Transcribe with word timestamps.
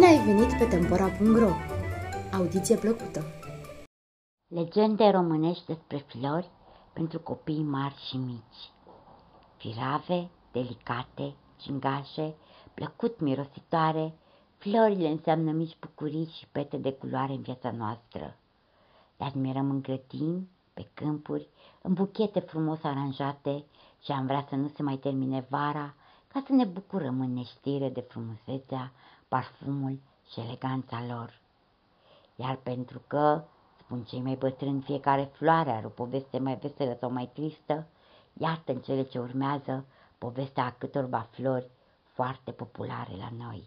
ai 0.00 0.24
venit 0.24 0.58
pe 0.58 0.64
Tempora.ro! 0.64 1.50
Audiție 2.32 2.76
plăcută! 2.76 3.24
Legende 4.46 5.08
românești 5.08 5.66
despre 5.66 5.96
flori 5.96 6.50
pentru 6.92 7.18
copii 7.18 7.62
mari 7.62 7.94
și 8.08 8.16
mici. 8.16 8.70
Firave, 9.56 10.30
delicate, 10.52 11.34
cingașe, 11.56 12.34
plăcut 12.74 13.20
mirositoare, 13.20 14.14
florile 14.56 15.08
înseamnă 15.08 15.50
mici 15.50 15.76
bucurii 15.80 16.32
și 16.38 16.46
pete 16.52 16.76
de 16.76 16.92
culoare 16.92 17.32
în 17.32 17.42
viața 17.42 17.70
noastră. 17.70 18.36
Le 19.16 19.24
admirăm 19.24 19.70
în 19.70 19.82
grădini, 19.82 20.48
pe 20.74 20.88
câmpuri, 20.94 21.48
în 21.82 21.92
buchete 21.92 22.40
frumos 22.40 22.78
aranjate 22.82 23.64
și 24.02 24.12
am 24.12 24.26
vrea 24.26 24.46
să 24.48 24.54
nu 24.54 24.68
se 24.76 24.82
mai 24.82 24.96
termine 24.96 25.46
vara 25.48 25.94
ca 26.28 26.42
să 26.46 26.52
ne 26.52 26.64
bucurăm 26.64 27.20
în 27.20 27.32
neștire 27.32 27.88
de 27.88 28.00
frumusețea, 28.00 28.92
parfumul 29.32 29.98
și 30.30 30.40
eleganța 30.40 31.04
lor. 31.06 31.40
Iar 32.36 32.56
pentru 32.56 33.02
că, 33.06 33.44
spun 33.78 34.02
cei 34.04 34.20
mai 34.20 34.34
bătrâni, 34.34 34.82
fiecare 34.82 35.24
floare 35.24 35.70
are 35.70 35.86
o 35.86 35.88
poveste 35.88 36.38
mai 36.38 36.56
veselă 36.56 36.96
sau 37.00 37.10
mai 37.10 37.30
tristă, 37.32 37.86
iată 38.32 38.72
în 38.72 38.80
cele 38.80 39.02
ce 39.02 39.18
urmează 39.18 39.84
povestea 40.18 40.64
a 40.64 40.72
câtorva 40.78 41.28
flori 41.30 41.70
foarte 42.12 42.50
populare 42.50 43.16
la 43.16 43.28
noi. 43.36 43.62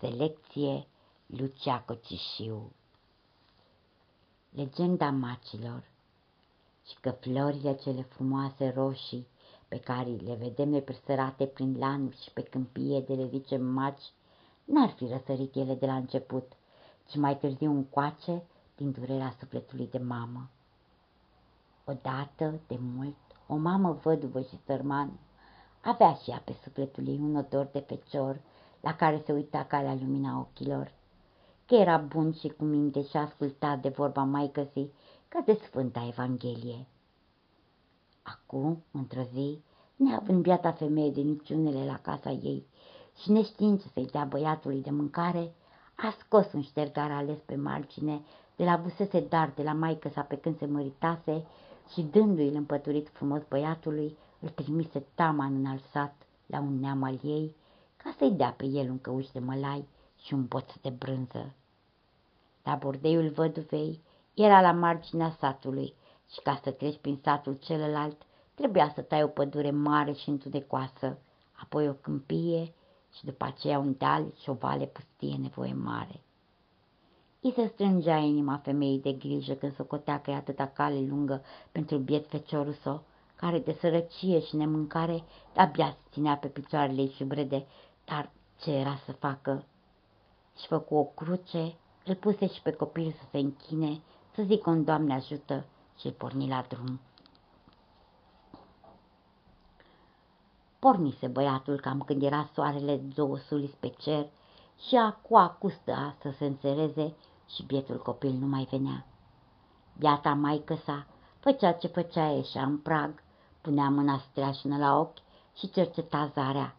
Selecție 0.00 0.86
Lucia 1.26 1.82
Cocișiu 1.86 2.72
Legenda 4.50 5.10
macilor 5.10 5.82
și 6.86 6.96
că 7.00 7.10
florile 7.10 7.74
cele 7.74 8.02
frumoase 8.02 8.72
roșii 8.76 9.26
pe 9.68 9.78
care 9.78 10.10
le 10.10 10.34
vedem 10.34 10.68
nepăsărate 10.68 11.46
prin 11.46 11.78
lanuri 11.78 12.22
și 12.22 12.30
pe 12.30 12.42
câmpie 12.42 13.00
de 13.00 13.14
le 13.14 13.26
zicem 13.26 13.64
maci, 13.64 14.12
n-ar 14.68 14.88
fi 14.88 15.06
răsărit 15.06 15.54
ele 15.54 15.74
de 15.74 15.86
la 15.86 15.96
început, 15.96 16.52
ci 17.06 17.16
mai 17.16 17.38
târziu 17.38 17.70
încoace 17.70 18.42
din 18.76 18.90
durerea 18.90 19.34
sufletului 19.38 19.88
de 19.90 19.98
mamă. 19.98 20.48
Odată, 21.84 22.60
de 22.66 22.78
mult, 22.80 23.16
o 23.46 23.56
mamă 23.56 23.92
văduvă 23.92 24.40
și 24.40 24.58
sărmană 24.66 25.12
avea 25.80 26.14
și 26.14 26.30
ea 26.30 26.42
pe 26.44 26.56
sufletul 26.62 27.08
ei 27.08 27.18
un 27.18 27.36
odor 27.36 27.64
de 27.72 27.78
fecior 27.78 28.40
la 28.80 28.96
care 28.96 29.22
se 29.24 29.32
uita 29.32 29.64
calea 29.64 29.94
lumina 30.00 30.38
ochilor, 30.38 30.92
că 31.66 31.74
era 31.74 31.96
bun 31.96 32.32
și 32.32 32.48
cu 32.48 32.64
minte 32.64 33.02
și 33.02 33.16
asculta 33.16 33.76
de 33.76 33.88
vorba 33.88 34.22
maicăsii 34.22 34.92
ca 35.28 35.42
de 35.44 35.52
Sfânta 35.52 36.06
Evanghelie. 36.06 36.86
Acum, 38.22 38.82
într-o 38.90 39.22
zi, 39.32 39.62
neavând 39.96 40.42
biata 40.42 40.72
femeie 40.72 41.10
de 41.10 41.20
niciunele 41.20 41.84
la 41.84 41.98
casa 41.98 42.30
ei 42.30 42.66
și 43.22 43.30
neștiind 43.30 43.82
ce 43.82 43.88
să-i 43.92 44.06
dea 44.06 44.24
băiatului 44.24 44.82
de 44.82 44.90
mâncare, 44.90 45.54
a 45.94 46.14
scos 46.18 46.52
un 46.52 46.62
ștergar 46.62 47.10
ales 47.10 47.38
pe 47.46 47.56
margine 47.56 48.20
de 48.56 48.64
la 48.64 48.76
busese 48.76 49.20
dar 49.20 49.52
de 49.54 49.62
la 49.62 49.72
maică 49.72 50.08
sa 50.08 50.20
pe 50.20 50.36
când 50.36 50.58
se 50.58 50.66
măritase 50.66 51.44
și 51.92 52.02
dându-i 52.02 52.48
împăturit 52.48 53.08
frumos 53.08 53.42
băiatului, 53.48 54.16
îl 54.40 54.48
trimise 54.48 55.04
taman 55.14 55.54
în 55.54 55.66
alsat 55.66 56.14
la 56.46 56.60
un 56.60 56.80
neam 56.80 57.02
al 57.02 57.18
ei 57.22 57.54
ca 57.96 58.14
să-i 58.18 58.32
dea 58.32 58.50
pe 58.50 58.66
el 58.66 58.90
un 58.90 58.98
căuș 58.98 59.26
de 59.26 59.38
mălai 59.38 59.88
și 60.22 60.34
un 60.34 60.46
boț 60.46 60.72
de 60.82 60.88
brânză. 60.88 61.52
La 62.64 62.74
bordeiul 62.74 63.28
văduvei 63.28 64.00
era 64.34 64.60
la 64.60 64.72
marginea 64.72 65.30
satului 65.30 65.94
și 66.32 66.40
ca 66.40 66.60
să 66.62 66.70
treci 66.70 66.98
prin 66.98 67.20
satul 67.22 67.54
celălalt 67.54 68.22
trebuia 68.54 68.92
să 68.94 69.00
tai 69.00 69.22
o 69.22 69.26
pădure 69.26 69.70
mare 69.70 70.12
și 70.12 70.28
întunecoasă, 70.28 71.18
apoi 71.52 71.88
o 71.88 71.92
câmpie 71.92 72.72
și 73.18 73.24
după 73.24 73.44
aceea 73.44 73.78
un 73.78 73.94
deal 73.98 74.32
și 74.42 74.50
o 74.50 74.52
vale 74.52 74.84
pustie 74.84 75.36
nevoie 75.36 75.72
mare. 75.72 76.20
I 77.40 77.52
se 77.52 77.66
strângea 77.66 78.16
inima 78.16 78.56
femeii 78.56 79.00
de 79.00 79.12
grijă 79.12 79.54
când 79.54 79.74
socotea 79.74 80.20
că 80.20 80.30
e 80.30 80.34
atâta 80.34 80.66
cale 80.66 81.00
lungă 81.00 81.42
pentru 81.72 81.98
biet 81.98 82.28
feciorul 82.28 82.72
său, 82.72 83.02
care 83.36 83.58
de 83.58 83.76
sărăcie 83.80 84.40
și 84.40 84.56
nemâncare 84.56 85.22
abia 85.56 85.90
se 85.90 86.10
ținea 86.12 86.36
pe 86.36 86.46
picioarele 86.46 87.00
ei 87.00 87.12
șubrede, 87.16 87.66
dar 88.04 88.30
ce 88.60 88.70
era 88.70 88.98
să 89.04 89.12
facă? 89.12 89.64
Și 90.58 90.66
făcu 90.66 90.94
o 90.94 91.04
cruce, 91.04 91.74
îl 92.04 92.14
puse 92.14 92.48
și 92.48 92.62
pe 92.62 92.72
copil 92.72 93.10
să 93.18 93.26
se 93.30 93.38
închine, 93.38 94.00
să 94.34 94.42
zică 94.42 94.70
un 94.70 94.84
Doamne 94.84 95.14
ajută 95.14 95.64
și 95.98 96.06
îl 96.06 96.12
porni 96.12 96.48
la 96.48 96.64
drum. 96.68 97.00
Pornise 100.78 101.26
băiatul 101.26 101.80
cam 101.80 102.00
când 102.00 102.22
era 102.22 102.50
soarele 102.54 102.96
două 102.96 103.36
sulis 103.36 103.70
pe 103.80 103.88
cer 103.98 104.26
și 104.86 104.96
acu 104.96 105.36
acustă 105.36 106.16
să 106.20 106.30
se 106.38 106.44
înțeleze 106.44 107.14
și 107.54 107.62
bietul 107.62 108.02
copil 108.02 108.30
nu 108.30 108.46
mai 108.46 108.68
venea. 108.70 109.06
Biata 109.98 110.34
maică 110.34 110.74
sa 110.74 111.06
făcea 111.40 111.72
ce 111.72 111.86
făcea 111.86 112.26
ieșea 112.26 112.62
în 112.62 112.78
prag, 112.78 113.22
punea 113.60 113.88
mâna 113.88 114.18
streașnă 114.18 114.76
la 114.76 114.98
ochi 114.98 115.18
și 115.56 115.70
cerceta 115.70 116.30
zarea. 116.34 116.76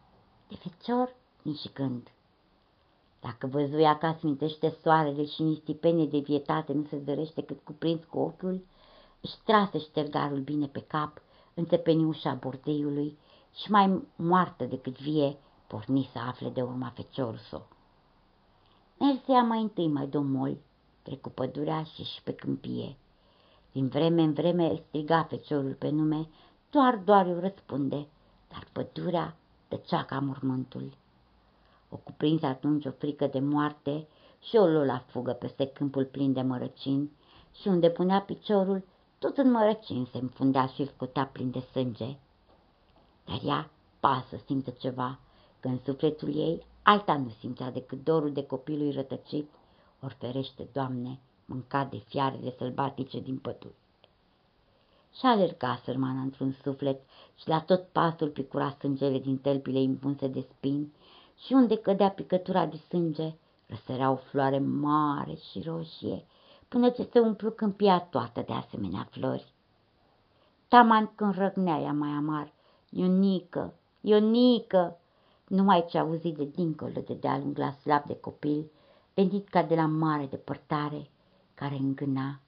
De 0.48 0.54
fecior, 0.54 1.14
nici 1.42 1.72
gând. 1.72 2.08
Dacă 3.20 3.46
văzuia 3.46 3.98
că 3.98 4.14
smintește 4.18 4.76
soarele 4.82 5.24
și 5.24 5.42
nici 5.42 5.60
stipenie 5.60 6.06
de 6.06 6.18
vietate 6.18 6.72
nu 6.72 6.84
se 6.84 6.98
zărește 7.04 7.42
cât 7.42 7.60
cuprins 7.64 8.04
cu 8.04 8.18
ochiul, 8.18 8.64
își 9.20 9.34
trase 9.44 9.78
ștergarul 9.78 10.38
bine 10.38 10.66
pe 10.66 10.80
cap, 10.80 11.22
înțepeni 11.54 12.04
ușa 12.04 12.34
bordeiului 12.34 13.18
și 13.54 13.70
mai 13.70 14.02
moartă 14.16 14.64
decât 14.64 15.00
vie, 15.00 15.36
porni 15.66 16.10
să 16.12 16.18
afle 16.18 16.48
de 16.48 16.62
urma 16.62 16.92
feciorul 16.94 17.38
său. 17.48 17.66
Mersea 18.98 19.42
mai 19.42 19.60
întâi 19.60 19.88
mai 19.88 20.06
domol, 20.06 20.56
trecu 21.02 21.28
pădurea 21.28 21.82
și 21.82 22.04
și 22.04 22.22
pe 22.22 22.32
câmpie. 22.32 22.96
Din 23.72 23.88
vreme 23.88 24.22
în 24.22 24.32
vreme 24.32 24.82
striga 24.86 25.22
feciorul 25.22 25.74
pe 25.74 25.88
nume, 25.88 26.28
doar, 26.70 26.96
doar 26.96 27.26
îi 27.26 27.40
răspunde, 27.40 28.06
dar 28.48 28.66
pădurea 28.72 29.36
tăcea 29.68 30.04
ca 30.04 30.18
mormântul. 30.18 30.92
O 31.90 31.96
cuprins 31.96 32.42
atunci 32.42 32.84
o 32.84 32.90
frică 32.90 33.26
de 33.26 33.40
moarte 33.40 34.06
și 34.40 34.56
o 34.56 34.66
luă 34.66 34.84
la 34.84 35.04
fugă 35.06 35.32
peste 35.32 35.66
câmpul 35.66 36.04
plin 36.04 36.32
de 36.32 36.42
mărăcini 36.42 37.10
și 37.60 37.68
unde 37.68 37.90
punea 37.90 38.20
piciorul, 38.20 38.84
tot 39.18 39.36
în 39.36 39.50
mărăcini 39.50 40.08
se 40.12 40.18
înfundea 40.18 40.66
și 40.66 40.86
scotea 40.86 41.26
plin 41.26 41.50
de 41.50 41.60
sânge. 41.60 42.16
Dar 43.30 43.40
ea 43.44 43.70
pasă 44.00 44.36
simtă 44.44 44.70
ceva, 44.70 45.18
că 45.60 45.68
în 45.68 45.78
sufletul 45.84 46.36
ei 46.36 46.66
alta 46.82 47.16
nu 47.16 47.28
simțea 47.38 47.70
decât 47.70 48.04
dorul 48.04 48.32
de 48.32 48.46
copilului 48.46 48.92
rătăcit, 48.92 49.50
ori 50.02 50.16
ferește, 50.18 50.68
Doamne, 50.72 51.18
mâncat 51.44 51.90
de 51.90 51.96
fiarele 51.96 52.54
sălbatice 52.58 53.20
din 53.20 53.38
pădure. 53.38 53.74
Și 55.12 55.26
alerga 55.26 55.80
sărmana 55.84 56.20
într-un 56.20 56.56
suflet 56.62 57.00
și 57.34 57.48
la 57.48 57.60
tot 57.60 57.86
pasul 57.92 58.28
picura 58.28 58.70
sângele 58.78 59.18
din 59.18 59.38
tălpile 59.38 59.80
impunse 59.80 60.28
de 60.28 60.40
spini 60.40 60.92
și 61.44 61.52
unde 61.52 61.76
cădea 61.76 62.10
picătura 62.10 62.66
de 62.66 62.76
sânge, 62.76 63.34
răsărea 63.66 64.10
o 64.10 64.16
floare 64.16 64.58
mare 64.58 65.34
și 65.34 65.62
roșie, 65.62 66.24
până 66.68 66.88
ce 66.88 67.08
se 67.12 67.18
umplu 67.18 67.50
câmpia 67.50 68.00
toată 68.00 68.44
de 68.46 68.52
asemenea 68.52 69.08
flori. 69.10 69.52
Taman 70.68 71.12
când 71.14 71.34
răgnea 71.34 71.78
ea 71.78 71.92
mai 71.92 72.10
amar, 72.10 72.52
Ionică, 72.92 73.74
Ionică, 74.00 74.98
numai 75.46 75.86
ce 75.88 75.98
auzit 75.98 76.36
de 76.36 76.44
dincolo 76.44 77.00
de 77.06 77.14
deal 77.14 77.42
un 77.42 77.52
glas 77.52 77.80
slab 77.80 78.04
de 78.06 78.16
copil, 78.16 78.70
venit 79.14 79.48
ca 79.48 79.62
de 79.62 79.74
la 79.74 79.86
mare 79.86 80.26
depărtare, 80.26 81.10
care 81.54 81.74
îngâna, 81.74 82.40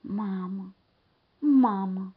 Mamă, 0.00 0.74
mamă! 1.38 2.14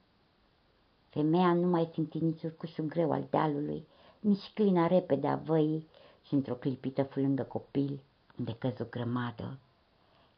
Femeia 1.10 1.54
nu 1.54 1.68
mai 1.68 1.90
simți 1.94 2.18
nici 2.18 2.44
urcușul 2.44 2.86
greu 2.86 3.12
al 3.12 3.28
dealului, 3.30 3.88
nici 4.20 4.52
clina 4.54 4.88
repede 4.88 5.28
a 5.28 5.36
văii 5.36 5.88
și 6.24 6.34
într-o 6.34 6.54
clipită 6.54 7.04
fu 7.04 7.20
lângă 7.20 7.44
copil, 7.44 8.00
unde 8.40 8.56
căzu 8.60 8.88
grămadă. 8.90 9.58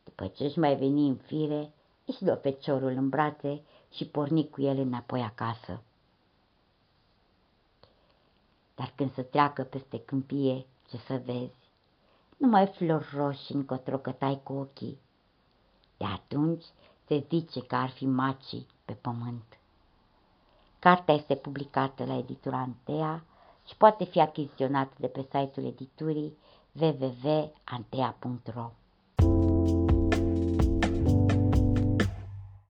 După 0.03 0.27
ce 0.27 0.43
își 0.43 0.59
mai 0.59 0.75
veni 0.75 1.07
în 1.07 1.15
fire, 1.15 1.71
își 2.05 2.23
luă 2.23 2.35
feciorul 2.35 2.91
în 2.91 3.09
brațe 3.09 3.61
și 3.91 4.07
porni 4.07 4.49
cu 4.49 4.61
el 4.61 4.77
înapoi 4.77 5.21
acasă. 5.21 5.81
Dar 8.79 8.91
când 8.95 9.13
să 9.13 9.21
treacă 9.21 9.63
peste 9.63 9.99
câmpie, 9.99 10.65
ce 10.87 10.97
să 10.97 11.21
vezi? 11.25 11.71
Numai 12.37 12.67
flori 12.67 13.09
roșii 13.13 13.55
încotro 13.55 13.97
cătai 13.97 14.39
cu 14.43 14.53
ochii. 14.53 14.99
De 15.97 16.05
atunci 16.05 16.63
se 17.07 17.25
zice 17.29 17.65
că 17.65 17.75
ar 17.75 17.89
fi 17.89 18.05
macii 18.05 18.67
pe 18.85 18.93
pământ. 18.93 19.57
Cartea 20.79 21.13
este 21.13 21.35
publicată 21.35 22.05
la 22.05 22.17
editura 22.17 22.57
Antea 22.57 23.23
și 23.67 23.75
poate 23.75 24.03
fi 24.03 24.19
achiziționată 24.19 24.93
de 24.99 25.07
pe 25.07 25.21
site-ul 25.21 25.65
editurii 25.65 26.37
www.antea.ro 26.71 28.71